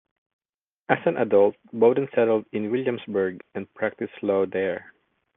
As 0.89 0.97
an 1.05 1.17
adult, 1.17 1.55
Bowden 1.71 2.07
settled 2.15 2.45
in 2.53 2.71
Williamsburg 2.71 3.43
and 3.53 3.71
practiced 3.75 4.23
law 4.23 4.47
there. 4.47 4.93